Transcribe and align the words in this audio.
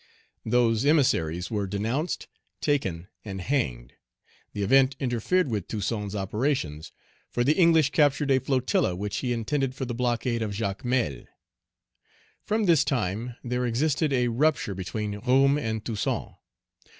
Those 0.47 0.83
emissaries 0.83 1.51
were 1.51 1.67
denounced, 1.67 2.27
taken, 2.59 3.07
and 3.23 3.39
hanged. 3.39 3.93
The 4.51 4.63
event 4.63 4.95
interfered 4.99 5.47
with 5.47 5.67
Toussaint's 5.67 6.15
operations; 6.15 6.91
for 7.29 7.43
the 7.43 7.53
English 7.55 7.91
captured 7.91 8.31
a 8.31 8.39
flotilla 8.39 8.95
which 8.95 9.17
he 9.17 9.31
intended 9.31 9.75
for 9.75 9.85
the 9.85 9.93
blockade 9.93 10.41
of 10.41 10.53
Jacmel. 10.55 11.27
From 12.43 12.63
this 12.63 12.83
time, 12.83 13.35
there 13.43 13.63
existed 13.67 14.11
a 14.11 14.29
rupture 14.29 14.73
between 14.73 15.19
Roume 15.21 15.59
and 15.59 15.85
Toussaint. 15.85 16.31